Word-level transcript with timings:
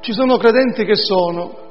Ci 0.00 0.12
sono 0.12 0.36
credenti 0.36 0.84
che 0.84 0.94
sono 0.94 1.66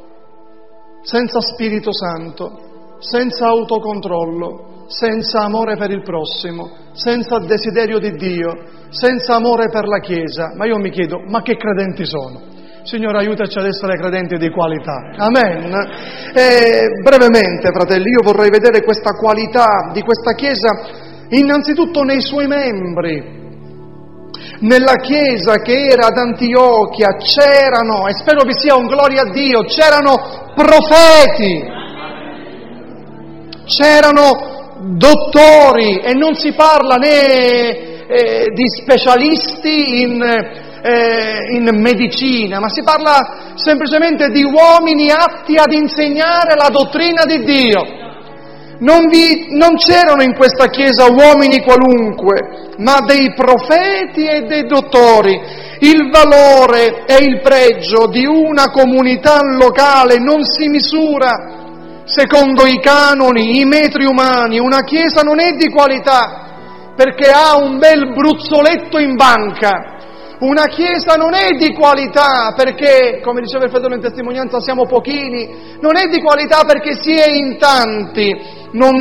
senza 1.01 1.39
Spirito 1.39 1.93
Santo, 1.93 2.97
senza 2.99 3.47
autocontrollo, 3.47 4.85
senza 4.87 5.41
amore 5.41 5.75
per 5.77 5.91
il 5.91 6.01
prossimo, 6.01 6.69
senza 6.93 7.39
desiderio 7.39 7.99
di 7.99 8.11
Dio, 8.11 8.51
senza 8.89 9.35
amore 9.35 9.69
per 9.69 9.87
la 9.87 9.99
Chiesa. 9.99 10.53
Ma 10.55 10.65
io 10.65 10.77
mi 10.77 10.89
chiedo, 10.89 11.19
ma 11.27 11.41
che 11.41 11.55
credenti 11.55 12.05
sono? 12.05 12.55
Signore 12.83 13.17
aiutaci 13.17 13.57
ad 13.57 13.65
essere 13.65 13.97
credenti 13.97 14.37
di 14.37 14.49
qualità. 14.49 15.11
Amen. 15.17 15.73
E 16.33 17.01
brevemente, 17.03 17.69
fratelli, 17.71 18.09
io 18.09 18.23
vorrei 18.23 18.49
vedere 18.49 18.81
questa 18.81 19.11
qualità 19.11 19.91
di 19.91 20.01
questa 20.01 20.33
Chiesa 20.33 21.25
innanzitutto 21.29 22.03
nei 22.03 22.21
suoi 22.21 22.47
membri. 22.47 23.36
Nella 24.59 24.95
Chiesa 24.95 25.61
che 25.61 25.87
era 25.91 26.07
ad 26.07 26.17
Antiochia 26.17 27.15
c'erano, 27.17 28.07
e 28.07 28.13
spero 28.13 28.43
vi 28.43 28.53
sia 28.53 28.75
un 28.75 28.87
gloria 28.87 29.21
a 29.21 29.31
Dio, 29.31 29.61
c'erano 29.63 30.51
profeti, 30.55 31.63
c'erano 33.65 34.75
dottori 34.97 35.99
e 35.99 36.13
non 36.13 36.35
si 36.35 36.53
parla 36.53 36.95
né 36.95 38.07
eh, 38.07 38.51
di 38.53 38.67
specialisti 38.67 40.01
in 40.01 40.65
eh, 40.87 41.55
in 41.55 41.69
medicina, 41.81 42.59
ma 42.59 42.69
si 42.69 42.81
parla 42.81 43.53
semplicemente 43.55 44.29
di 44.29 44.43
uomini 44.43 45.09
atti 45.09 45.55
ad 45.55 45.73
insegnare 45.73 46.55
la 46.55 46.69
dottrina 46.69 47.25
di 47.25 47.43
Dio. 47.43 47.96
Non, 48.79 49.07
vi, 49.07 49.47
non 49.57 49.75
c'erano 49.75 50.21
in 50.21 50.35
questa 50.35 50.67
chiesa 50.67 51.11
uomini 51.11 51.61
qualunque, 51.61 52.73
ma 52.77 53.01
dei 53.01 53.33
profeti 53.33 54.25
e 54.25 54.43
dei 54.43 54.65
dottori. 54.67 55.65
Il 55.79 56.09
valore 56.11 57.05
e 57.05 57.17
il 57.23 57.41
pregio 57.41 58.07
di 58.07 58.25
una 58.25 58.69
comunità 58.69 59.41
locale 59.43 60.17
non 60.17 60.43
si 60.43 60.67
misura 60.67 62.03
secondo 62.05 62.65
i 62.65 62.79
canoni, 62.79 63.59
i 63.59 63.65
metri 63.65 64.05
umani. 64.05 64.59
Una 64.59 64.81
chiesa 64.83 65.21
non 65.21 65.39
è 65.39 65.53
di 65.53 65.69
qualità 65.69 66.45
perché 66.95 67.29
ha 67.29 67.57
un 67.57 67.77
bel 67.77 68.11
bruzzoletto 68.11 68.97
in 68.97 69.15
banca, 69.15 69.96
una 70.39 70.65
chiesa 70.65 71.15
non 71.15 71.33
è 71.33 71.53
di 71.55 71.73
qualità 71.73 72.53
perché, 72.55 73.21
come 73.23 73.41
diceva 73.41 73.65
il 73.65 73.71
fratello 73.71 73.95
in 73.95 74.01
testimonianza, 74.01 74.59
siamo 74.59 74.85
pochini, 74.85 75.77
non 75.81 75.97
è 75.97 76.07
di 76.09 76.21
qualità 76.21 76.63
perché 76.63 76.93
si 77.01 77.11
è 77.11 77.27
in 77.29 77.57
tanti, 77.57 78.31
non, 78.73 78.95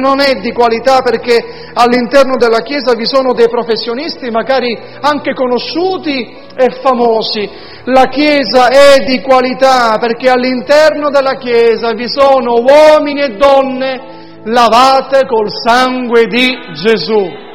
non, 0.00 0.18
è 0.18 0.40
di 0.40 0.52
qualità 0.52 1.00
perché 1.00 1.70
all'interno 1.74 2.36
della 2.36 2.62
Chiesa 2.62 2.94
vi 2.94 3.06
sono 3.06 3.34
dei 3.34 3.48
professionisti, 3.48 4.30
magari 4.30 4.76
anche 5.00 5.32
conosciuti 5.32 6.36
e 6.56 6.70
famosi. 6.82 7.48
La 7.84 8.06
Chiesa 8.08 8.66
è 8.68 9.04
di 9.04 9.20
qualità 9.20 9.96
perché 9.98 10.28
all'interno 10.28 11.10
della 11.10 11.36
Chiesa 11.36 11.92
vi 11.92 12.08
sono 12.08 12.54
uomini 12.54 13.20
e 13.20 13.36
donne 13.36 14.40
lavate 14.44 15.24
col 15.26 15.50
sangue 15.50 16.26
di 16.26 16.52
Gesù. 16.72 17.48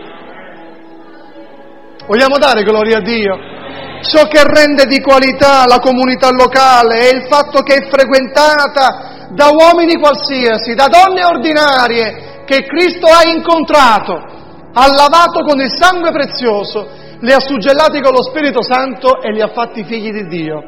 Vogliamo 2.07 2.37
dare 2.37 2.61
gloria 2.61 2.97
a 2.97 3.01
Dio? 3.01 3.35
Ciò 4.03 4.27
che 4.27 4.43
rende 4.43 4.85
di 4.85 5.01
qualità 5.01 5.65
la 5.65 5.79
comunità 5.79 6.29
locale 6.29 6.99
è 6.99 7.15
il 7.15 7.25
fatto 7.27 7.61
che 7.61 7.77
è 7.77 7.89
frequentata 7.89 9.29
da 9.31 9.49
uomini 9.49 9.97
qualsiasi, 9.97 10.75
da 10.75 10.87
donne 10.87 11.25
ordinarie 11.25 12.43
che 12.45 12.61
Cristo 12.67 13.07
ha 13.07 13.27
incontrato, 13.27 14.13
ha 14.71 14.87
lavato 14.87 15.41
con 15.41 15.59
il 15.59 15.71
sangue 15.75 16.11
prezioso, 16.11 16.87
li 17.21 17.31
ha 17.31 17.39
suggellati 17.39 17.99
con 18.01 18.13
lo 18.13 18.21
Spirito 18.21 18.61
Santo 18.61 19.19
e 19.23 19.31
li 19.31 19.41
ha 19.41 19.49
fatti 19.51 19.83
figli 19.83 20.11
di 20.11 20.27
Dio. 20.27 20.61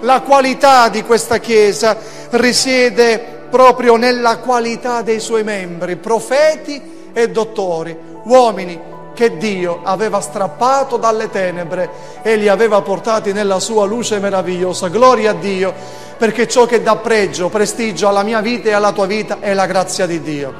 La 0.00 0.22
qualità 0.22 0.88
di 0.88 1.02
questa 1.02 1.36
Chiesa 1.36 1.94
risiede 2.30 3.48
proprio 3.50 3.96
nella 3.96 4.38
qualità 4.38 5.02
dei 5.02 5.20
suoi 5.20 5.44
membri, 5.44 5.96
profeti 5.96 7.10
e 7.12 7.28
dottori, 7.28 7.94
uomini 8.24 8.92
che 9.14 9.36
Dio 9.38 9.80
aveva 9.82 10.20
strappato 10.20 10.98
dalle 10.98 11.30
tenebre 11.30 12.20
e 12.22 12.36
li 12.36 12.48
aveva 12.48 12.82
portati 12.82 13.32
nella 13.32 13.60
sua 13.60 13.86
luce 13.86 14.18
meravigliosa. 14.18 14.88
Gloria 14.88 15.30
a 15.30 15.34
Dio, 15.34 15.72
perché 16.18 16.46
ciò 16.46 16.66
che 16.66 16.82
dà 16.82 16.96
pregio, 16.96 17.48
prestigio 17.48 18.08
alla 18.08 18.22
mia 18.22 18.40
vita 18.40 18.68
e 18.68 18.72
alla 18.72 18.92
tua 18.92 19.06
vita 19.06 19.38
è 19.40 19.54
la 19.54 19.66
grazia 19.66 20.04
di 20.04 20.20
Dio. 20.20 20.52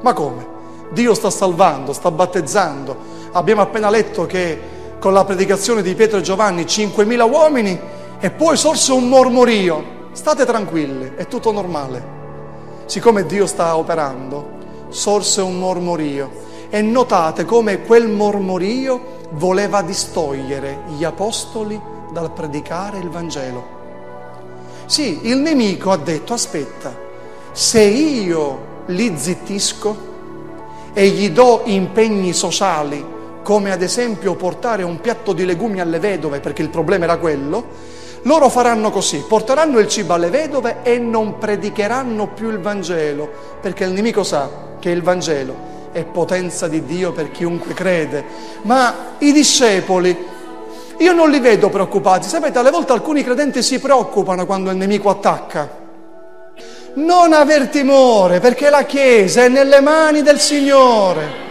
Ma 0.00 0.12
come? 0.14 0.56
Dio 0.90 1.14
sta 1.14 1.30
salvando, 1.30 1.92
sta 1.92 2.10
battezzando. 2.10 2.96
Abbiamo 3.32 3.60
appena 3.60 3.90
letto 3.90 4.26
che 4.26 4.76
con 4.98 5.12
la 5.12 5.24
predicazione 5.24 5.82
di 5.82 5.94
Pietro 5.94 6.18
e 6.18 6.22
Giovanni 6.22 6.62
5.000 6.62 7.30
uomini 7.30 7.78
e 8.18 8.30
poi 8.30 8.56
sorse 8.56 8.92
un 8.92 9.08
mormorio. 9.08 9.96
State 10.12 10.46
tranquilli, 10.46 11.12
è 11.14 11.26
tutto 11.26 11.52
normale. 11.52 12.16
Siccome 12.86 13.26
Dio 13.26 13.46
sta 13.46 13.76
operando, 13.76 14.56
sorse 14.88 15.42
un 15.42 15.58
mormorio 15.58 16.47
e 16.70 16.82
notate 16.82 17.44
come 17.44 17.82
quel 17.82 18.08
mormorio 18.08 19.16
voleva 19.30 19.82
distogliere 19.82 20.82
gli 20.96 21.04
apostoli 21.04 21.80
dal 22.10 22.32
predicare 22.32 22.98
il 22.98 23.08
Vangelo. 23.08 23.76
Sì, 24.86 25.28
il 25.28 25.38
nemico 25.38 25.90
ha 25.90 25.96
detto, 25.96 26.32
aspetta, 26.32 26.96
se 27.52 27.82
io 27.82 28.66
li 28.86 29.12
zittisco 29.16 30.06
e 30.92 31.08
gli 31.08 31.30
do 31.30 31.62
impegni 31.64 32.32
sociali, 32.32 33.04
come 33.42 33.70
ad 33.70 33.82
esempio 33.82 34.34
portare 34.34 34.82
un 34.82 35.00
piatto 35.00 35.32
di 35.32 35.44
legumi 35.44 35.80
alle 35.80 35.98
vedove, 35.98 36.40
perché 36.40 36.62
il 36.62 36.70
problema 36.70 37.04
era 37.04 37.18
quello, 37.18 37.96
loro 38.22 38.48
faranno 38.48 38.90
così, 38.90 39.24
porteranno 39.26 39.78
il 39.78 39.88
cibo 39.88 40.14
alle 40.14 40.30
vedove 40.30 40.78
e 40.82 40.98
non 40.98 41.38
predicheranno 41.38 42.28
più 42.28 42.50
il 42.50 42.58
Vangelo, 42.58 43.28
perché 43.60 43.84
il 43.84 43.92
nemico 43.92 44.22
sa 44.22 44.48
che 44.78 44.90
il 44.90 45.02
Vangelo 45.02 45.76
è 45.98 46.04
potenza 46.04 46.68
di 46.68 46.84
Dio 46.84 47.12
per 47.12 47.30
chiunque 47.30 47.74
crede. 47.74 48.24
Ma 48.62 49.14
i 49.18 49.32
discepoli, 49.32 50.16
io 50.98 51.12
non 51.12 51.30
li 51.30 51.40
vedo 51.40 51.68
preoccupati. 51.68 52.28
Sapete, 52.28 52.58
alle 52.58 52.70
volte 52.70 52.92
alcuni 52.92 53.22
credenti 53.22 53.62
si 53.62 53.78
preoccupano 53.78 54.46
quando 54.46 54.70
il 54.70 54.76
nemico 54.76 55.10
attacca. 55.10 55.86
Non 56.94 57.32
aver 57.32 57.68
timore, 57.68 58.40
perché 58.40 58.70
la 58.70 58.82
Chiesa 58.84 59.44
è 59.44 59.48
nelle 59.48 59.80
mani 59.80 60.22
del 60.22 60.40
Signore. 60.40 61.46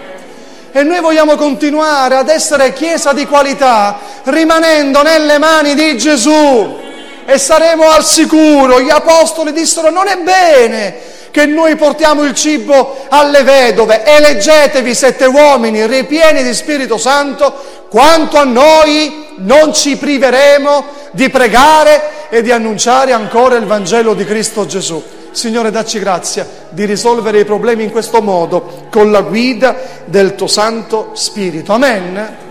E 0.72 0.84
noi 0.84 1.00
vogliamo 1.00 1.36
continuare 1.36 2.16
ad 2.16 2.30
essere 2.30 2.74
Chiesa 2.74 3.14
di 3.14 3.26
qualità, 3.26 4.00
rimanendo 4.24 5.02
nelle 5.02 5.38
mani 5.38 5.74
di 5.76 5.98
Gesù. 5.98 6.86
E 7.26 7.38
saremo 7.38 7.90
al 7.90 8.04
sicuro. 8.04 8.82
Gli 8.82 8.90
apostoli 8.90 9.52
dissero, 9.54 9.90
non 9.90 10.08
è 10.08 10.18
bene 10.18 11.07
che 11.38 11.46
noi 11.46 11.76
portiamo 11.76 12.24
il 12.24 12.34
cibo 12.34 13.06
alle 13.10 13.44
vedove. 13.44 14.04
Eleggetevi 14.04 14.96
sette 14.96 15.26
uomini 15.26 15.86
ripieni 15.86 16.42
di 16.42 16.52
Spirito 16.52 16.98
Santo, 16.98 17.54
quanto 17.90 18.38
a 18.38 18.44
noi 18.44 19.36
non 19.36 19.72
ci 19.72 19.98
priveremo 19.98 20.84
di 21.12 21.30
pregare 21.30 22.30
e 22.30 22.42
di 22.42 22.50
annunciare 22.50 23.12
ancora 23.12 23.56
il 23.56 23.66
Vangelo 23.66 24.16
di 24.16 24.26
Cristo 24.26 24.66
Gesù. 24.66 25.04
Signore, 25.30 25.70
dacci 25.70 26.00
grazia 26.00 26.48
di 26.70 26.86
risolvere 26.86 27.42
i 27.42 27.46
problemi 27.46 27.84
in 27.84 27.92
questo 27.92 28.20
modo, 28.24 28.88
con 28.90 29.12
la 29.12 29.22
guida 29.22 29.76
del 30.06 30.34
tuo 30.34 30.48
Santo 30.48 31.12
Spirito. 31.14 31.72
Amen. 31.72 32.47